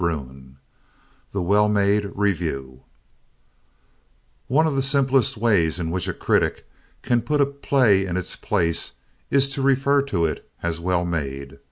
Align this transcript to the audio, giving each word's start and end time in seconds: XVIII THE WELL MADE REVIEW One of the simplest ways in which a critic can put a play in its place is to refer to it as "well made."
XVIII 0.03 0.55
THE 1.31 1.43
WELL 1.43 1.69
MADE 1.69 2.09
REVIEW 2.15 2.81
One 4.47 4.65
of 4.65 4.75
the 4.75 4.81
simplest 4.81 5.37
ways 5.37 5.77
in 5.79 5.91
which 5.91 6.07
a 6.07 6.13
critic 6.15 6.67
can 7.03 7.21
put 7.21 7.39
a 7.39 7.45
play 7.45 8.07
in 8.07 8.17
its 8.17 8.35
place 8.35 8.93
is 9.29 9.51
to 9.51 9.61
refer 9.61 10.01
to 10.01 10.25
it 10.25 10.49
as 10.63 10.79
"well 10.79 11.05
made." 11.05 11.59